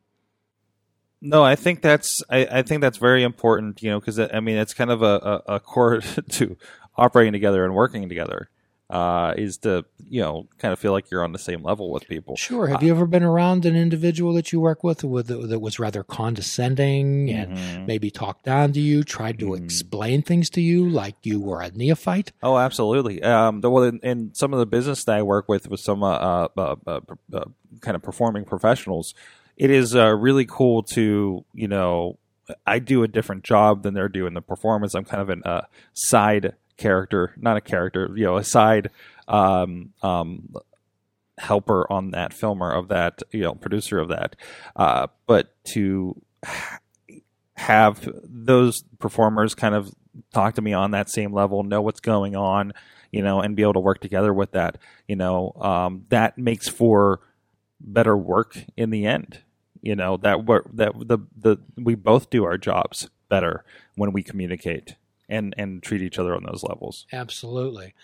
No, 1.22 1.44
I 1.44 1.54
think 1.54 1.82
that's 1.82 2.22
I, 2.30 2.46
I 2.50 2.62
think 2.62 2.80
that's 2.80 2.98
very 2.98 3.22
important. 3.22 3.82
You 3.82 3.90
know, 3.90 4.00
because 4.00 4.18
I 4.18 4.40
mean, 4.40 4.56
it's 4.56 4.74
kind 4.74 4.90
of 4.90 5.02
a, 5.02 5.42
a, 5.46 5.54
a 5.56 5.60
core 5.60 6.00
to 6.30 6.56
operating 7.00 7.32
together 7.32 7.64
and 7.64 7.74
working 7.74 8.08
together. 8.08 8.48
Uh, 8.90 9.34
is 9.38 9.56
to 9.58 9.84
you 10.08 10.20
know 10.20 10.48
kind 10.58 10.72
of 10.72 10.78
feel 10.80 10.90
like 10.90 11.12
you're 11.12 11.22
on 11.22 11.30
the 11.30 11.38
same 11.38 11.62
level 11.62 11.92
with 11.92 12.08
people. 12.08 12.34
Sure. 12.34 12.66
Have 12.66 12.82
you 12.82 12.90
ever 12.90 13.06
been 13.06 13.22
around 13.22 13.64
an 13.64 13.76
individual 13.76 14.32
that 14.34 14.50
you 14.52 14.58
work 14.58 14.82
with 14.82 15.04
with 15.04 15.28
that 15.28 15.60
was 15.60 15.78
rather 15.78 16.02
condescending 16.02 17.30
and 17.30 17.52
Mhm. 17.52 17.86
maybe 17.86 18.10
talked 18.10 18.44
down 18.44 18.72
to 18.72 18.80
you, 18.80 19.04
tried 19.04 19.38
to 19.38 19.46
Mhm. 19.50 19.62
explain 19.62 20.22
things 20.22 20.50
to 20.50 20.60
you 20.60 20.88
like 20.88 21.14
you 21.22 21.38
were 21.40 21.60
a 21.60 21.70
neophyte? 21.70 22.32
Oh, 22.42 22.58
absolutely. 22.58 23.22
Um, 23.22 23.60
the, 23.60 23.70
well, 23.70 23.84
in, 23.84 24.00
in 24.02 24.34
some 24.34 24.52
of 24.52 24.58
the 24.58 24.66
business 24.66 25.04
that 25.04 25.16
I 25.18 25.22
work 25.22 25.48
with, 25.48 25.68
with 25.70 25.78
some 25.78 26.02
uh, 26.02 26.08
uh, 26.16 26.48
uh, 26.56 26.74
uh, 26.86 27.00
uh, 27.32 27.44
kind 27.80 27.94
of 27.94 28.02
performing 28.02 28.44
professionals, 28.44 29.14
it 29.56 29.70
is 29.70 29.94
uh, 29.94 30.08
really 30.16 30.46
cool 30.46 30.82
to 30.94 31.44
you 31.54 31.68
know. 31.68 32.18
I 32.66 32.80
do 32.80 33.04
a 33.04 33.08
different 33.08 33.44
job 33.44 33.84
than 33.84 33.94
they're 33.94 34.08
doing 34.08 34.34
the 34.34 34.42
performance. 34.42 34.96
I'm 34.96 35.04
kind 35.04 35.22
of 35.22 35.30
a 35.30 35.48
uh, 35.48 35.64
side 35.94 36.54
character, 36.80 37.32
not 37.36 37.56
a 37.56 37.60
character, 37.60 38.10
you 38.16 38.24
know, 38.24 38.36
a 38.36 38.44
side 38.44 38.90
um, 39.28 39.92
um, 40.02 40.48
helper 41.38 41.90
on 41.92 42.10
that 42.10 42.32
filmer 42.32 42.72
of 42.72 42.88
that, 42.88 43.22
you 43.30 43.42
know, 43.42 43.54
producer 43.54 43.98
of 44.00 44.08
that. 44.08 44.34
Uh, 44.74 45.06
but 45.26 45.54
to 45.64 46.20
have 47.54 48.08
those 48.24 48.82
performers 48.98 49.54
kind 49.54 49.74
of 49.74 49.94
talk 50.32 50.54
to 50.54 50.62
me 50.62 50.72
on 50.72 50.90
that 50.90 51.10
same 51.10 51.32
level, 51.32 51.62
know 51.62 51.82
what's 51.82 52.00
going 52.00 52.34
on, 52.34 52.72
you 53.12 53.22
know, 53.22 53.40
and 53.40 53.54
be 53.54 53.62
able 53.62 53.74
to 53.74 53.80
work 53.80 54.00
together 54.00 54.32
with 54.32 54.52
that, 54.52 54.78
you 55.06 55.14
know, 55.14 55.52
um, 55.60 56.06
that 56.08 56.38
makes 56.38 56.68
for 56.68 57.20
better 57.78 58.16
work 58.16 58.58
in 58.76 58.90
the 58.90 59.06
end. 59.06 59.40
You 59.82 59.96
know 59.96 60.18
that 60.18 60.46
that 60.74 60.92
the 61.08 61.18
the 61.34 61.56
we 61.74 61.94
both 61.94 62.28
do 62.28 62.44
our 62.44 62.58
jobs 62.58 63.08
better 63.30 63.64
when 63.94 64.12
we 64.12 64.22
communicate 64.22 64.96
and 65.30 65.54
and 65.56 65.82
treat 65.82 66.02
each 66.02 66.18
other 66.18 66.34
on 66.34 66.44
those 66.44 66.62
levels. 66.62 67.06
Absolutely. 67.12 67.94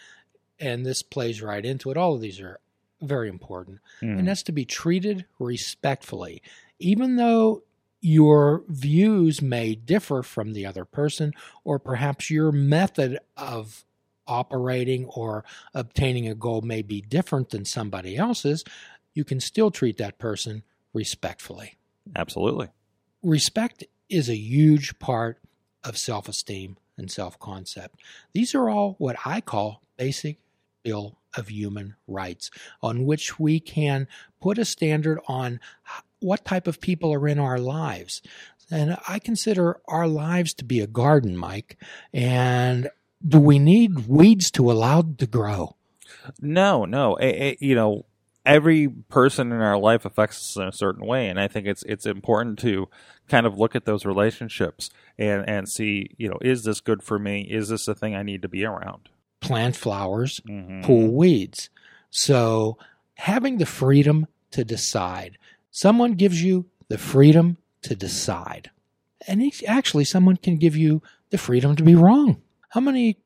And 0.58 0.86
this 0.86 1.02
plays 1.02 1.42
right 1.42 1.64
into 1.64 1.90
it. 1.90 1.96
All 1.96 2.14
of 2.14 2.20
these 2.20 2.40
are 2.40 2.60
very 3.02 3.28
important. 3.28 3.80
Mm. 4.00 4.18
and 4.18 4.28
that's 4.28 4.42
to 4.44 4.52
be 4.52 4.64
treated 4.64 5.26
respectfully. 5.38 6.42
Even 6.78 7.16
though 7.16 7.62
your 8.00 8.62
views 8.68 9.42
may 9.42 9.74
differ 9.74 10.22
from 10.22 10.52
the 10.52 10.64
other 10.64 10.84
person, 10.84 11.32
or 11.64 11.78
perhaps 11.78 12.30
your 12.30 12.52
method 12.52 13.18
of 13.36 13.84
operating 14.26 15.06
or 15.06 15.44
obtaining 15.74 16.28
a 16.28 16.34
goal 16.34 16.60
may 16.60 16.82
be 16.82 17.00
different 17.00 17.50
than 17.50 17.64
somebody 17.64 18.16
else's, 18.16 18.64
you 19.14 19.24
can 19.24 19.40
still 19.40 19.70
treat 19.70 19.96
that 19.98 20.18
person 20.18 20.62
respectfully. 20.92 21.76
Absolutely. 22.14 22.68
Respect 23.22 23.84
is 24.08 24.28
a 24.28 24.36
huge 24.36 24.98
part 24.98 25.38
of 25.82 25.96
self 25.96 26.28
esteem 26.28 26.76
and 26.96 27.10
self 27.10 27.38
concept. 27.38 28.00
These 28.32 28.54
are 28.54 28.68
all 28.68 28.94
what 28.98 29.16
I 29.24 29.40
call 29.40 29.82
basic 29.96 30.38
Bill 30.82 31.18
of 31.36 31.48
Human 31.48 31.96
Rights, 32.06 32.50
on 32.82 33.04
which 33.04 33.38
we 33.38 33.60
can 33.60 34.08
put 34.40 34.58
a 34.58 34.64
standard 34.64 35.18
on 35.26 35.60
what 36.20 36.44
type 36.44 36.66
of 36.66 36.80
people 36.80 37.12
are 37.12 37.28
in 37.28 37.38
our 37.38 37.58
lives. 37.58 38.22
And 38.70 38.96
I 39.08 39.18
consider 39.18 39.80
our 39.86 40.08
lives 40.08 40.54
to 40.54 40.64
be 40.64 40.80
a 40.80 40.86
garden, 40.86 41.36
Mike. 41.36 41.78
And 42.12 42.90
do 43.26 43.38
we 43.38 43.58
need 43.58 44.08
weeds 44.08 44.50
to 44.52 44.70
allow 44.70 45.02
to 45.02 45.26
grow? 45.26 45.76
No, 46.40 46.84
no. 46.84 47.16
A, 47.20 47.50
a, 47.50 47.56
you 47.60 47.74
know, 47.74 48.06
every 48.46 48.88
person 48.88 49.52
in 49.52 49.60
our 49.60 49.76
life 49.76 50.04
affects 50.04 50.38
us 50.38 50.56
in 50.56 50.68
a 50.68 50.72
certain 50.72 51.04
way, 51.04 51.28
and 51.28 51.38
I 51.38 51.48
think 51.48 51.66
it's 51.66 51.82
it's 51.82 52.06
important 52.06 52.58
to 52.60 52.88
kind 53.28 53.46
of 53.46 53.58
look 53.58 53.74
at 53.74 53.84
those 53.84 54.06
relationships 54.06 54.90
and 55.18 55.46
and 55.48 55.68
see, 55.68 56.10
you 56.16 56.28
know, 56.28 56.38
is 56.40 56.64
this 56.64 56.80
good 56.80 57.02
for 57.02 57.18
me? 57.18 57.42
Is 57.42 57.68
this 57.68 57.88
a 57.88 57.94
thing 57.94 58.14
I 58.14 58.22
need 58.22 58.42
to 58.42 58.48
be 58.48 58.64
around? 58.64 59.08
Plant 59.40 59.76
flowers, 59.76 60.40
mm-hmm. 60.48 60.82
pull 60.82 61.08
weeds. 61.08 61.68
So 62.10 62.78
having 63.16 63.58
the 63.58 63.66
freedom 63.66 64.26
to 64.52 64.64
decide. 64.64 65.38
Someone 65.70 66.12
gives 66.12 66.42
you 66.42 66.66
the 66.88 66.98
freedom 66.98 67.58
to 67.82 67.94
decide. 67.94 68.70
And 69.28 69.52
actually, 69.66 70.04
someone 70.04 70.36
can 70.36 70.56
give 70.56 70.76
you 70.76 71.02
the 71.30 71.38
freedom 71.38 71.76
to 71.76 71.82
be 71.82 71.94
wrong. 71.94 72.40
How 72.70 72.80
many 72.80 73.18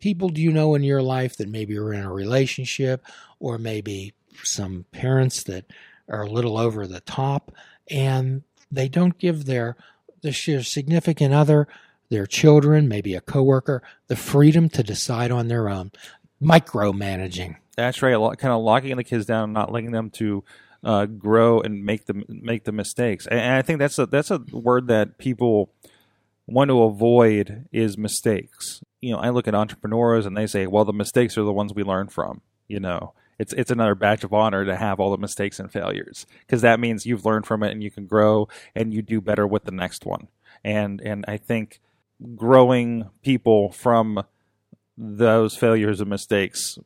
people 0.00 0.28
do 0.28 0.42
you 0.42 0.52
know 0.52 0.74
in 0.74 0.82
your 0.82 1.02
life 1.02 1.36
that 1.36 1.48
maybe 1.48 1.78
are 1.78 1.92
in 1.92 2.02
a 2.02 2.12
relationship 2.12 3.04
or 3.38 3.56
maybe 3.56 4.12
some 4.42 4.84
parents 4.92 5.42
that 5.44 5.66
are 6.08 6.22
a 6.22 6.30
little 6.30 6.58
over 6.58 6.86
the 6.86 7.00
top 7.00 7.52
and 7.90 8.42
they 8.70 8.88
don't 8.88 9.18
give 9.18 9.44
their, 9.44 9.76
their 10.22 10.32
significant 10.32 11.34
other, 11.34 11.68
their 12.10 12.26
children, 12.26 12.88
maybe 12.88 13.14
a 13.14 13.20
coworker, 13.20 13.82
the 14.08 14.16
freedom 14.16 14.68
to 14.70 14.82
decide 14.82 15.30
on 15.30 15.48
their 15.48 15.68
own. 15.68 15.92
Micromanaging. 16.42 17.56
That's 17.76 18.02
right. 18.02 18.14
Kind 18.38 18.52
of 18.52 18.62
locking 18.62 18.96
the 18.96 19.04
kids 19.04 19.26
down, 19.26 19.52
not 19.52 19.72
letting 19.72 19.92
them 19.92 20.10
to 20.10 20.44
uh, 20.84 21.06
grow 21.06 21.60
and 21.60 21.84
make 21.84 22.06
the 22.06 22.24
make 22.28 22.64
the 22.64 22.72
mistakes. 22.72 23.26
And, 23.26 23.40
I 23.40 23.62
think 23.62 23.78
that's 23.78 23.98
a 23.98 24.06
that's 24.06 24.30
a 24.30 24.38
word 24.52 24.88
that 24.88 25.18
people 25.18 25.70
want 26.46 26.68
to 26.68 26.82
avoid 26.82 27.66
is 27.72 27.96
mistakes. 27.96 28.82
You 29.00 29.12
know, 29.12 29.18
I 29.18 29.30
look 29.30 29.48
at 29.48 29.54
entrepreneurs 29.54 30.26
and 30.26 30.36
they 30.36 30.46
say, 30.46 30.66
"Well, 30.66 30.84
the 30.84 30.92
mistakes 30.92 31.38
are 31.38 31.42
the 31.42 31.52
ones 31.52 31.72
we 31.74 31.82
learn 31.82 32.08
from." 32.08 32.42
You 32.68 32.80
know, 32.80 33.14
it's 33.38 33.52
it's 33.54 33.70
another 33.70 33.94
badge 33.94 34.24
of 34.24 34.32
honor 34.32 34.64
to 34.64 34.76
have 34.76 35.00
all 35.00 35.10
the 35.10 35.18
mistakes 35.18 35.58
and 35.58 35.72
failures 35.72 36.26
because 36.40 36.62
that 36.62 36.80
means 36.80 37.06
you've 37.06 37.24
learned 37.24 37.46
from 37.46 37.62
it 37.62 37.72
and 37.72 37.82
you 37.82 37.90
can 37.90 38.06
grow 38.06 38.48
and 38.74 38.92
you 38.92 39.02
do 39.02 39.20
better 39.20 39.46
with 39.46 39.64
the 39.64 39.72
next 39.72 40.04
one. 40.06 40.28
And 40.62 41.00
and 41.00 41.24
I 41.28 41.36
think 41.36 41.80
growing 42.34 43.10
people 43.22 43.72
from 43.72 44.24
those 44.96 45.56
failures 45.56 46.00
and 46.00 46.10
mistakes 46.10 46.78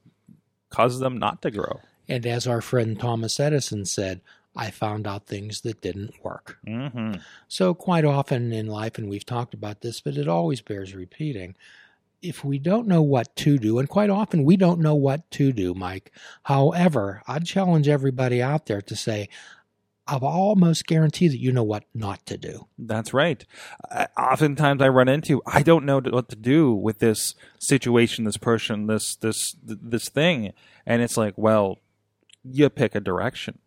causes 0.71 1.01
them 1.01 1.19
not 1.19 1.43
to 1.43 1.51
grow. 1.51 1.81
And 2.09 2.27
as 2.27 2.47
our 2.47 2.61
friend 2.61 2.99
Thomas 2.99 3.39
Edison 3.39 3.85
said, 3.85 4.21
I 4.57 4.71
found 4.71 5.07
out 5.07 5.27
things 5.27 5.61
that 5.61 5.81
didn't 5.83 6.25
work. 6.25 6.59
Mm-hmm. 6.67 7.21
So, 7.47 7.75
quite 7.75 8.05
often 8.05 8.53
in 8.53 8.67
life, 8.67 8.99
and 8.99 9.09
we've 9.09 9.25
talked 9.25 9.55
about 9.55 9.83
this, 9.83 10.01
but 10.01 10.17
it 10.17 10.27
always 10.27 10.61
bears 10.61 10.95
repeating. 10.95 11.55
If 12.21 12.45
we 12.45 12.59
don't 12.59 12.89
know 12.89 13.03
what 13.03 13.35
to 13.37 13.59
do, 13.59 13.79
and 13.79 13.89
quite 13.89 14.11
often 14.11 14.45
we 14.45 14.57
don't 14.57 14.81
know 14.81 14.95
what 14.95 15.31
to 15.33 15.53
do, 15.53 15.75
Mike. 15.75 16.13
However, 16.45 17.23
I'd 17.27 17.47
challenge 17.47 17.89
everybody 17.89 18.43
out 18.43 18.67
there 18.67 18.83
to 18.83 18.97
say, 18.97 19.29
I'll 20.09 20.25
almost 20.25 20.87
guarantee 20.87 21.29
that 21.29 21.39
you 21.39 21.53
know 21.53 21.63
what 21.63 21.85
not 21.95 22.25
to 22.27 22.39
do. 22.39 22.67
That's 22.79 23.13
right. 23.13 23.45
Oftentimes 24.17 24.81
I 24.81 24.89
run 24.89 25.07
into 25.07 25.43
I 25.47 25.63
don't 25.63 25.85
know 25.85 26.01
what 26.01 26.31
to 26.31 26.37
do 26.37 26.73
with 26.73 26.99
this 26.99 27.35
situation, 27.59 28.25
this 28.25 28.39
person, 28.39 28.87
this 28.87 29.17
this 29.17 29.55
this 29.63 30.09
thing, 30.09 30.55
and 30.87 31.03
it's 31.03 31.19
like, 31.19 31.35
well, 31.37 31.79
you 32.43 32.71
pick 32.71 32.95
a 32.95 33.01
direction. 33.01 33.59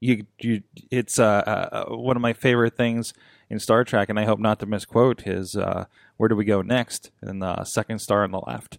You 0.00 0.24
you 0.40 0.62
it's 0.90 1.18
uh, 1.18 1.24
uh, 1.46 1.84
one 1.94 2.16
of 2.16 2.22
my 2.22 2.32
favorite 2.32 2.76
things 2.76 3.12
in 3.48 3.58
Star 3.58 3.84
Trek, 3.84 4.08
and 4.08 4.18
I 4.18 4.24
hope 4.24 4.38
not 4.38 4.60
to 4.60 4.66
misquote 4.66 5.22
his 5.22 5.56
uh, 5.56 5.86
where 6.16 6.28
do 6.28 6.36
we 6.36 6.44
go 6.44 6.62
next? 6.62 7.10
And 7.20 7.42
the 7.42 7.64
second 7.64 8.00
star 8.00 8.24
on 8.24 8.30
the 8.30 8.40
left. 8.40 8.78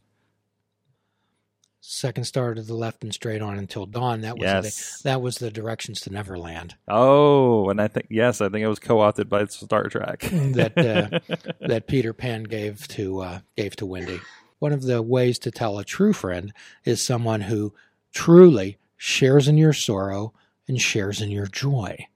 Second 1.79 2.25
star 2.25 2.53
to 2.53 2.61
the 2.61 2.73
left 2.73 3.03
and 3.03 3.13
straight 3.13 3.41
on 3.41 3.57
until 3.57 3.85
dawn. 3.85 4.21
That 4.21 4.37
was 4.37 4.43
yes. 4.43 4.97
the, 4.97 5.09
that 5.09 5.21
was 5.21 5.37
the 5.37 5.49
directions 5.49 6.01
to 6.01 6.11
Neverland. 6.11 6.75
Oh, 6.87 7.69
and 7.69 7.79
I 7.79 7.87
think 7.87 8.07
yes, 8.09 8.41
I 8.41 8.49
think 8.49 8.63
it 8.63 8.67
was 8.67 8.79
co-authored 8.79 9.29
by 9.29 9.45
Star 9.45 9.83
Trek 9.87 10.19
that 10.31 10.77
uh, 10.77 11.35
that 11.67 11.87
Peter 11.87 12.11
Pan 12.11 12.43
gave 12.43 12.87
to 12.89 13.21
uh, 13.21 13.39
gave 13.55 13.77
to 13.77 13.85
Wendy. 13.85 14.19
One 14.59 14.73
of 14.73 14.83
the 14.83 15.01
ways 15.01 15.39
to 15.39 15.51
tell 15.51 15.77
a 15.77 15.85
true 15.85 16.13
friend 16.13 16.51
is 16.83 17.01
someone 17.01 17.41
who 17.41 17.73
truly 18.11 18.77
shares 18.97 19.47
in 19.47 19.57
your 19.57 19.73
sorrow 19.73 20.33
and 20.67 20.81
shares 20.81 21.21
in 21.21 21.29
your 21.29 21.45
joy. 21.45 22.07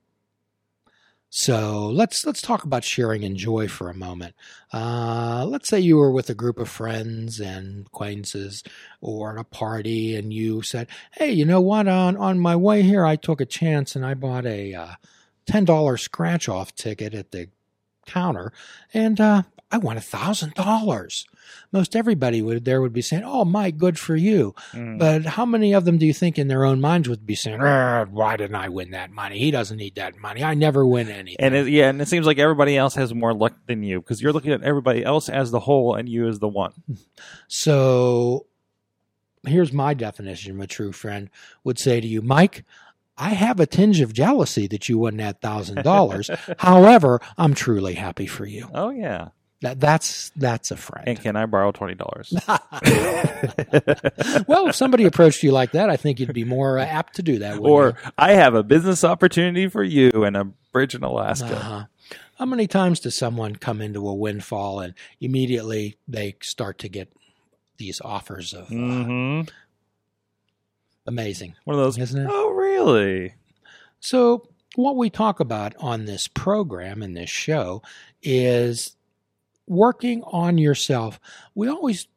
So 1.33 1.87
let's 1.87 2.25
let's 2.25 2.41
talk 2.41 2.65
about 2.65 2.83
sharing 2.83 3.23
and 3.23 3.37
joy 3.37 3.69
for 3.69 3.89
a 3.89 3.93
moment. 3.93 4.35
Uh, 4.73 5.45
let's 5.47 5.69
say 5.69 5.79
you 5.79 5.95
were 5.95 6.11
with 6.11 6.29
a 6.29 6.33
group 6.35 6.59
of 6.59 6.67
friends 6.67 7.39
and 7.39 7.87
acquaintances, 7.87 8.65
or 8.99 9.31
at 9.31 9.39
a 9.39 9.45
party, 9.45 10.13
and 10.13 10.33
you 10.33 10.61
said, 10.61 10.89
"Hey, 11.13 11.31
you 11.31 11.45
know 11.45 11.61
what? 11.61 11.87
On 11.87 12.17
on 12.17 12.37
my 12.41 12.57
way 12.57 12.81
here, 12.81 13.05
I 13.05 13.15
took 13.15 13.39
a 13.39 13.45
chance 13.45 13.95
and 13.95 14.05
I 14.05 14.13
bought 14.13 14.45
a 14.45 14.73
uh, 14.73 14.91
ten 15.45 15.63
dollar 15.63 15.95
scratch 15.95 16.49
off 16.49 16.75
ticket 16.75 17.13
at 17.13 17.31
the 17.31 17.47
counter, 18.05 18.51
and 18.93 19.21
uh, 19.21 19.43
I 19.71 19.77
want 19.77 19.97
a 19.97 20.01
thousand 20.01 20.53
dollars." 20.53 21.25
most 21.71 21.95
everybody 21.95 22.41
would 22.41 22.65
there 22.65 22.81
would 22.81 22.93
be 22.93 23.01
saying, 23.01 23.23
"Oh, 23.25 23.45
my, 23.45 23.71
good 23.71 23.97
for 23.97 24.15
you." 24.15 24.53
Mm. 24.71 24.99
But 24.99 25.25
how 25.25 25.45
many 25.45 25.73
of 25.73 25.85
them 25.85 25.97
do 25.97 26.05
you 26.05 26.13
think 26.13 26.37
in 26.37 26.47
their 26.47 26.65
own 26.65 26.81
minds 26.81 27.07
would 27.09 27.25
be 27.25 27.35
saying, 27.35 27.59
"Why 27.59 28.37
didn't 28.37 28.55
I 28.55 28.69
win 28.69 28.91
that 28.91 29.11
money? 29.11 29.39
He 29.39 29.51
doesn't 29.51 29.77
need 29.77 29.95
that 29.95 30.17
money. 30.17 30.43
I 30.43 30.53
never 30.53 30.85
win 30.85 31.09
anything." 31.09 31.37
And 31.39 31.55
it, 31.55 31.67
yeah, 31.67 31.89
and 31.89 32.01
it 32.01 32.07
seems 32.07 32.25
like 32.25 32.39
everybody 32.39 32.77
else 32.77 32.95
has 32.95 33.13
more 33.13 33.33
luck 33.33 33.55
than 33.67 33.83
you 33.83 34.01
because 34.01 34.21
you're 34.21 34.33
looking 34.33 34.51
at 34.51 34.63
everybody 34.63 35.03
else 35.03 35.29
as 35.29 35.51
the 35.51 35.61
whole 35.61 35.95
and 35.95 36.09
you 36.09 36.27
as 36.27 36.39
the 36.39 36.49
one. 36.49 36.73
So, 37.47 38.47
here's 39.45 39.73
my 39.73 39.93
definition 39.93 40.55
of 40.55 40.61
a 40.61 40.67
true 40.67 40.91
friend 40.91 41.29
would 41.63 41.79
say 41.79 42.01
to 42.01 42.07
you, 42.07 42.21
Mike. 42.21 42.65
I 43.17 43.31
have 43.31 43.59
a 43.59 43.67
tinge 43.67 44.01
of 44.01 44.13
jealousy 44.13 44.65
that 44.67 44.89
you 44.89 44.97
won 44.97 45.17
that 45.17 45.41
thousand 45.41 45.83
dollars. 45.83 46.31
However, 46.57 47.19
I'm 47.37 47.53
truly 47.53 47.93
happy 47.93 48.25
for 48.25 48.47
you. 48.47 48.67
Oh 48.73 48.89
yeah. 48.89 49.27
That 49.61 49.79
that's 49.79 50.31
that's 50.35 50.71
a 50.71 50.75
friend. 50.75 51.07
And 51.07 51.21
can 51.21 51.35
I 51.35 51.45
borrow 51.45 51.71
twenty 51.71 51.93
dollars? 51.93 52.33
well, 54.47 54.67
if 54.67 54.75
somebody 54.75 55.05
approached 55.05 55.43
you 55.43 55.51
like 55.51 55.73
that, 55.73 55.89
I 55.89 55.97
think 55.97 56.19
you'd 56.19 56.33
be 56.33 56.43
more 56.43 56.79
uh, 56.79 56.85
apt 56.85 57.17
to 57.17 57.23
do 57.23 57.39
that. 57.39 57.59
Or 57.59 57.87
you? 57.89 58.11
I 58.17 58.33
have 58.33 58.55
a 58.55 58.63
business 58.63 59.03
opportunity 59.03 59.67
for 59.67 59.83
you 59.83 60.09
in 60.25 60.35
a 60.35 60.45
bridge 60.71 60.95
in 60.95 61.03
Alaska. 61.03 61.55
Uh-huh. 61.55 61.85
How 62.39 62.45
many 62.45 62.65
times 62.65 62.99
does 62.99 63.15
someone 63.15 63.55
come 63.55 63.81
into 63.83 64.07
a 64.07 64.15
windfall 64.15 64.79
and 64.79 64.95
immediately 65.19 65.97
they 66.07 66.37
start 66.41 66.79
to 66.79 66.89
get 66.89 67.13
these 67.77 68.01
offers 68.03 68.53
of 68.53 68.63
uh, 68.63 68.73
mm-hmm. 68.73 69.41
amazing? 71.05 71.53
One 71.65 71.77
of 71.77 71.83
those, 71.83 71.99
isn't 71.99 72.19
it? 72.19 72.27
Oh, 72.27 72.49
really? 72.49 73.35
So, 73.99 74.47
what 74.75 74.95
we 74.95 75.11
talk 75.11 75.39
about 75.39 75.75
on 75.77 76.05
this 76.05 76.27
program 76.27 77.03
and 77.03 77.15
this 77.15 77.29
show 77.29 77.83
is 78.23 78.95
working 79.71 80.21
on 80.23 80.57
yourself. 80.57 81.17
We 81.55 81.69
always 81.69 82.07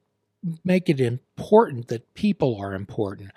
make 0.65 0.89
it 0.89 1.01
important 1.01 1.87
that 1.87 2.13
people 2.15 2.59
are 2.61 2.75
important. 2.75 3.31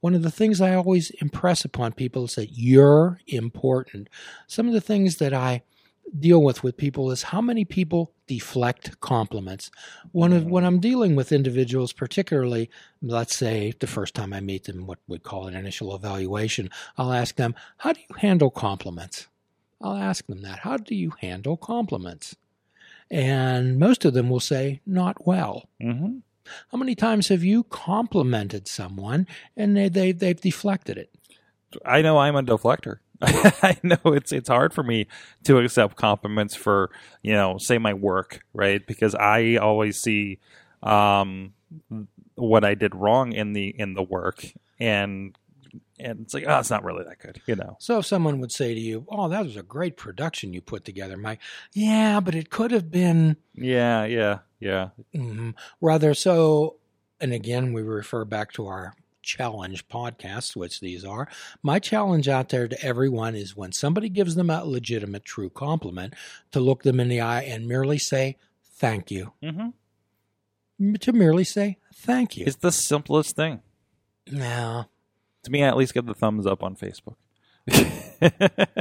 One 0.00 0.14
of 0.14 0.22
the 0.22 0.30
things 0.30 0.60
I 0.60 0.74
always 0.74 1.10
impress 1.20 1.66
upon 1.66 1.92
people 1.92 2.24
is 2.24 2.36
that 2.36 2.52
you're 2.52 3.20
important. 3.26 4.08
Some 4.46 4.68
of 4.68 4.72
the 4.72 4.80
things 4.80 5.16
that 5.16 5.34
I 5.34 5.62
deal 6.18 6.42
with 6.42 6.62
with 6.62 6.78
people 6.78 7.10
is 7.10 7.24
how 7.24 7.42
many 7.42 7.66
people 7.66 8.14
deflect 8.26 8.98
compliments. 9.00 9.70
When, 10.12 10.48
when 10.48 10.64
I'm 10.64 10.80
dealing 10.80 11.14
with 11.14 11.30
individuals, 11.30 11.92
particularly, 11.92 12.70
let's 13.02 13.36
say 13.36 13.74
the 13.78 13.86
first 13.86 14.14
time 14.14 14.32
I 14.32 14.40
meet 14.40 14.64
them, 14.64 14.86
what 14.86 14.98
we 15.06 15.18
call 15.18 15.46
an 15.46 15.54
initial 15.54 15.94
evaluation, 15.94 16.70
I'll 16.96 17.12
ask 17.12 17.36
them, 17.36 17.54
How 17.76 17.92
do 17.92 18.00
you 18.00 18.16
handle 18.16 18.50
compliments? 18.50 19.26
I'll 19.82 19.96
ask 19.96 20.26
them 20.26 20.40
that. 20.40 20.60
How 20.60 20.78
do 20.78 20.94
you 20.94 21.12
handle 21.20 21.58
compliments? 21.58 22.34
And 23.10 23.78
most 23.78 24.04
of 24.04 24.14
them 24.14 24.28
will 24.28 24.40
say, 24.40 24.80
not 24.86 25.26
well. 25.26 25.68
Mm-hmm. 25.82 26.18
How 26.70 26.78
many 26.78 26.94
times 26.94 27.28
have 27.28 27.44
you 27.44 27.64
complimented 27.64 28.68
someone 28.68 29.26
and 29.56 29.76
they, 29.76 29.88
they, 29.88 30.12
they've 30.12 30.40
deflected 30.40 30.98
it? 30.98 31.10
I 31.84 32.02
know 32.02 32.18
I'm 32.18 32.36
a 32.36 32.42
deflector. 32.42 32.98
I 33.22 33.76
know 33.82 33.96
it's 34.04 34.30
it's 34.30 34.48
hard 34.48 34.72
for 34.72 34.84
me 34.84 35.08
to 35.42 35.58
accept 35.58 35.96
compliments 35.96 36.54
for 36.54 36.90
you 37.20 37.32
know 37.32 37.58
say 37.58 37.76
my 37.76 37.92
work 37.92 38.44
right 38.52 38.86
because 38.86 39.12
I 39.16 39.56
always 39.56 40.00
see 40.00 40.38
um, 40.84 41.52
what 42.36 42.64
I 42.64 42.74
did 42.74 42.94
wrong 42.94 43.32
in 43.32 43.54
the 43.54 43.74
in 43.76 43.94
the 43.94 44.04
work 44.04 44.44
and 44.78 45.36
and 45.98 46.20
it's 46.20 46.34
like, 46.34 46.44
oh, 46.46 46.58
it's 46.58 46.70
not 46.70 46.84
really 46.84 47.04
that 47.04 47.18
good, 47.18 47.40
you 47.46 47.56
know. 47.56 47.76
So 47.80 47.98
if 47.98 48.06
someone 48.06 48.40
would 48.40 48.52
say 48.52 48.74
to 48.74 48.80
you, 48.80 49.06
"Oh, 49.08 49.28
that 49.28 49.44
was 49.44 49.56
a 49.56 49.62
great 49.62 49.96
production 49.96 50.52
you 50.52 50.60
put 50.60 50.84
together," 50.84 51.16
Mike, 51.16 51.40
yeah, 51.72 52.20
but 52.20 52.34
it 52.34 52.50
could 52.50 52.70
have 52.70 52.90
been 52.90 53.36
Yeah, 53.54 54.04
yeah, 54.04 54.38
yeah. 54.60 54.90
mhm, 55.14 55.54
rather 55.80 56.14
so. 56.14 56.76
And 57.20 57.32
again, 57.32 57.72
we 57.72 57.82
refer 57.82 58.24
back 58.24 58.52
to 58.52 58.66
our 58.66 58.94
challenge 59.22 59.88
podcasts, 59.88 60.54
which 60.56 60.80
these 60.80 61.04
are. 61.04 61.28
My 61.62 61.78
challenge 61.80 62.28
out 62.28 62.48
there 62.50 62.68
to 62.68 62.82
everyone 62.84 63.34
is 63.34 63.56
when 63.56 63.72
somebody 63.72 64.08
gives 64.08 64.36
them 64.36 64.48
a 64.50 64.64
legitimate, 64.64 65.24
true 65.24 65.50
compliment, 65.50 66.14
to 66.52 66.60
look 66.60 66.82
them 66.84 67.00
in 67.00 67.08
the 67.08 67.20
eye 67.20 67.42
and 67.42 67.66
merely 67.66 67.98
say 67.98 68.36
thank 68.64 69.10
you. 69.10 69.32
hmm 69.42 69.70
To 71.00 71.12
merely 71.12 71.44
say 71.44 71.78
thank 71.92 72.36
you. 72.36 72.44
It's 72.46 72.56
the 72.56 72.70
simplest 72.72 73.34
thing. 73.34 73.60
no. 74.30 74.86
To 75.44 75.50
me, 75.50 75.62
I 75.62 75.68
at 75.68 75.76
least 75.76 75.94
give 75.94 76.06
the 76.06 76.14
thumbs 76.14 76.46
up 76.46 76.62
on 76.62 76.76
Facebook. 76.76 77.14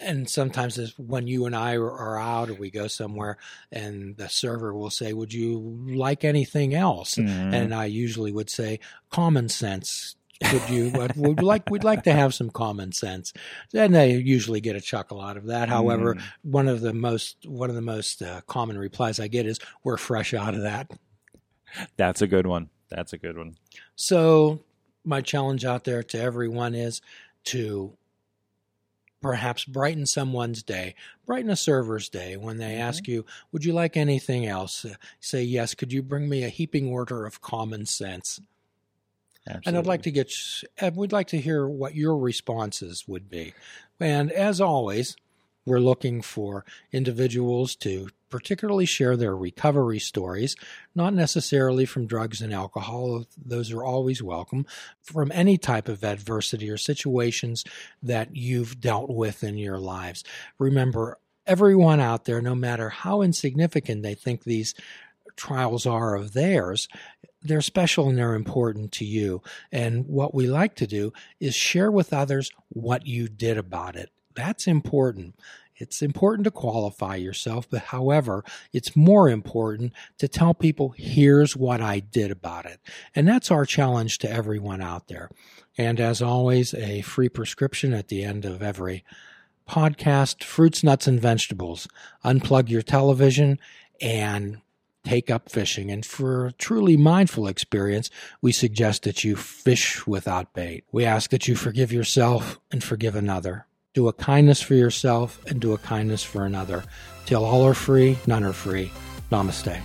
and 0.00 0.28
sometimes 0.28 0.78
it's 0.78 0.98
when 0.98 1.26
you 1.26 1.46
and 1.46 1.54
I 1.54 1.76
are- 1.76 2.18
out 2.18 2.50
or 2.50 2.54
we 2.54 2.70
go 2.70 2.86
somewhere 2.88 3.36
and 3.70 4.16
the 4.16 4.28
server 4.28 4.74
will 4.74 4.90
say, 4.90 5.12
Would 5.12 5.32
you 5.32 5.58
like 5.94 6.24
anything 6.24 6.74
else? 6.74 7.14
Mhm. 7.16 7.54
And 7.54 7.74
I 7.74 7.84
usually 7.86 8.32
would 8.32 8.50
say, 8.50 8.80
Common 9.10 9.48
sense. 9.48 10.16
Would 10.52 10.70
you 10.70 10.90
would, 10.94 11.16
would 11.16 11.42
like 11.42 11.68
we'd 11.70 11.84
like 11.84 12.04
to 12.04 12.12
have 12.12 12.32
some 12.34 12.48
common 12.48 12.92
sense, 12.92 13.34
and 13.74 13.94
they 13.94 14.14
usually 14.16 14.62
get 14.62 14.74
a 14.74 14.80
chuckle 14.80 15.20
out 15.20 15.36
of 15.36 15.46
that. 15.48 15.68
However, 15.68 16.14
Mm. 16.14 16.22
one 16.42 16.66
of 16.68 16.80
the 16.80 16.94
most 16.94 17.44
one 17.46 17.68
of 17.68 17.76
the 17.76 17.82
most 17.82 18.22
uh, 18.22 18.40
common 18.46 18.78
replies 18.78 19.20
I 19.20 19.28
get 19.28 19.44
is, 19.44 19.58
"We're 19.84 19.98
fresh 19.98 20.32
out 20.32 20.54
of 20.54 20.62
that." 20.62 20.90
that's 21.98 22.22
a 22.22 22.26
good 22.26 22.46
one. 22.46 22.70
That's 22.88 23.12
a 23.12 23.18
good 23.18 23.36
one. 23.36 23.56
So, 23.96 24.60
my 25.04 25.20
challenge 25.20 25.64
out 25.64 25.84
there 25.84 26.02
to 26.02 26.18
everyone 26.20 26.74
is 26.74 27.00
to 27.44 27.96
perhaps 29.20 29.64
brighten 29.64 30.06
someone's 30.06 30.62
day, 30.62 30.94
brighten 31.26 31.50
a 31.50 31.56
server's 31.56 32.08
day 32.08 32.36
when 32.36 32.56
they 32.56 32.74
Mhm. 32.74 32.80
ask 32.80 33.08
you, 33.08 33.26
Would 33.52 33.64
you 33.64 33.72
like 33.72 33.96
anything 33.96 34.46
else? 34.46 34.84
Uh, 34.84 34.94
say, 35.20 35.42
Yes, 35.42 35.74
could 35.74 35.92
you 35.92 36.02
bring 36.02 36.28
me 36.28 36.42
a 36.42 36.48
heaping 36.48 36.88
order 36.88 37.26
of 37.26 37.40
common 37.40 37.84
sense? 37.86 38.40
Absolutely. 39.46 39.68
And 39.68 39.78
I'd 39.78 39.86
like 39.86 40.02
to 40.02 40.10
get, 40.10 40.32
we'd 40.94 41.12
like 41.12 41.28
to 41.28 41.40
hear 41.40 41.66
what 41.68 41.94
your 41.94 42.16
responses 42.16 43.08
would 43.08 43.28
be. 43.28 43.54
And 43.98 44.30
as 44.32 44.60
always, 44.60 45.16
we're 45.66 45.78
looking 45.80 46.22
for 46.22 46.64
individuals 46.92 47.76
to 47.76 48.08
particularly 48.30 48.86
share 48.86 49.16
their 49.16 49.36
recovery 49.36 49.98
stories, 49.98 50.56
not 50.94 51.12
necessarily 51.12 51.84
from 51.84 52.06
drugs 52.06 52.40
and 52.40 52.54
alcohol, 52.54 53.24
those 53.36 53.72
are 53.72 53.82
always 53.82 54.22
welcome, 54.22 54.64
from 55.02 55.30
any 55.32 55.58
type 55.58 55.88
of 55.88 56.04
adversity 56.04 56.70
or 56.70 56.76
situations 56.76 57.64
that 58.02 58.34
you've 58.34 58.80
dealt 58.80 59.10
with 59.10 59.42
in 59.42 59.58
your 59.58 59.78
lives. 59.78 60.24
Remember, 60.58 61.18
everyone 61.46 62.00
out 62.00 62.24
there, 62.24 62.40
no 62.40 62.54
matter 62.54 62.88
how 62.88 63.20
insignificant 63.22 64.02
they 64.02 64.14
think 64.14 64.44
these 64.44 64.74
trials 65.36 65.86
are 65.86 66.14
of 66.14 66.32
theirs, 66.32 66.88
they're 67.42 67.62
special 67.62 68.08
and 68.08 68.18
they're 68.18 68.34
important 68.34 68.92
to 68.92 69.04
you. 69.04 69.42
And 69.72 70.06
what 70.06 70.34
we 70.34 70.46
like 70.46 70.76
to 70.76 70.86
do 70.86 71.12
is 71.40 71.54
share 71.54 71.90
with 71.90 72.12
others 72.12 72.50
what 72.68 73.06
you 73.06 73.28
did 73.28 73.58
about 73.58 73.96
it. 73.96 74.10
That's 74.34 74.66
important. 74.66 75.34
It's 75.76 76.02
important 76.02 76.44
to 76.44 76.50
qualify 76.50 77.16
yourself, 77.16 77.66
but 77.70 77.84
however, 77.84 78.44
it's 78.70 78.94
more 78.94 79.30
important 79.30 79.94
to 80.18 80.28
tell 80.28 80.52
people, 80.52 80.94
here's 80.96 81.56
what 81.56 81.80
I 81.80 82.00
did 82.00 82.30
about 82.30 82.66
it. 82.66 82.80
And 83.14 83.26
that's 83.26 83.50
our 83.50 83.64
challenge 83.64 84.18
to 84.18 84.30
everyone 84.30 84.82
out 84.82 85.08
there. 85.08 85.30
And 85.78 85.98
as 85.98 86.20
always, 86.20 86.74
a 86.74 87.00
free 87.00 87.30
prescription 87.30 87.94
at 87.94 88.08
the 88.08 88.22
end 88.22 88.44
of 88.44 88.62
every 88.62 89.04
podcast 89.66 90.44
fruits, 90.44 90.84
nuts, 90.84 91.06
and 91.06 91.20
vegetables. 91.20 91.88
Unplug 92.24 92.68
your 92.68 92.82
television 92.82 93.58
and 94.02 94.60
take 95.04 95.30
up 95.30 95.50
fishing. 95.50 95.90
And 95.90 96.04
for 96.04 96.46
a 96.46 96.52
truly 96.52 96.96
mindful 96.98 97.46
experience, 97.46 98.10
we 98.42 98.52
suggest 98.52 99.04
that 99.04 99.24
you 99.24 99.34
fish 99.34 100.06
without 100.06 100.52
bait. 100.52 100.84
We 100.92 101.06
ask 101.06 101.30
that 101.30 101.48
you 101.48 101.56
forgive 101.56 101.90
yourself 101.90 102.60
and 102.70 102.84
forgive 102.84 103.16
another. 103.16 103.66
Do 103.92 104.06
a 104.06 104.12
kindness 104.12 104.62
for 104.62 104.74
yourself 104.74 105.44
and 105.46 105.60
do 105.60 105.72
a 105.72 105.78
kindness 105.78 106.22
for 106.22 106.44
another. 106.44 106.84
Till 107.26 107.44
all 107.44 107.66
are 107.66 107.74
free, 107.74 108.18
none 108.24 108.44
are 108.44 108.52
free. 108.52 108.92
Namaste. 109.32 109.80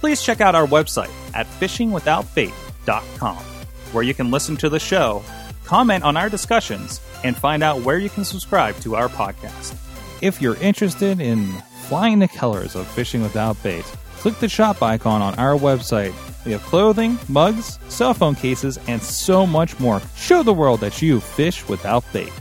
Please 0.00 0.20
check 0.20 0.40
out 0.40 0.56
our 0.56 0.66
website 0.66 1.12
at 1.32 1.46
fishingwithoutbait.com, 1.46 3.36
where 3.92 4.02
you 4.02 4.14
can 4.14 4.32
listen 4.32 4.56
to 4.56 4.68
the 4.68 4.80
show, 4.80 5.22
comment 5.64 6.02
on 6.02 6.16
our 6.16 6.28
discussions, 6.28 7.00
and 7.22 7.36
find 7.36 7.62
out 7.62 7.82
where 7.82 7.98
you 7.98 8.10
can 8.10 8.24
subscribe 8.24 8.74
to 8.80 8.96
our 8.96 9.08
podcast. 9.08 9.76
If 10.22 10.42
you're 10.42 10.56
interested 10.56 11.20
in 11.20 11.46
flying 11.82 12.18
the 12.18 12.26
colors 12.26 12.74
of 12.74 12.88
Fishing 12.88 13.22
Without 13.22 13.62
Bait, 13.62 13.84
click 14.16 14.38
the 14.40 14.48
shop 14.48 14.82
icon 14.82 15.22
on 15.22 15.36
our 15.36 15.56
website. 15.56 16.14
We 16.44 16.52
have 16.52 16.62
clothing, 16.62 17.18
mugs, 17.28 17.78
cell 17.88 18.14
phone 18.14 18.34
cases, 18.34 18.78
and 18.86 19.02
so 19.02 19.46
much 19.46 19.78
more. 19.78 20.00
Show 20.16 20.42
the 20.42 20.54
world 20.54 20.80
that 20.80 21.02
you 21.02 21.20
fish 21.20 21.68
without 21.68 22.04
bait. 22.12 22.32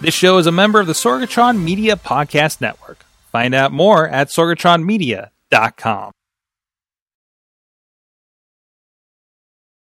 This 0.00 0.14
show 0.14 0.38
is 0.38 0.46
a 0.46 0.52
member 0.52 0.80
of 0.80 0.86
the 0.86 0.94
Sorgatron 0.94 1.62
Media 1.62 1.96
Podcast 1.96 2.60
Network. 2.60 3.04
Find 3.32 3.54
out 3.54 3.70
more 3.72 4.08
at 4.08 4.28
sorgatronmedia.com. 4.28 6.12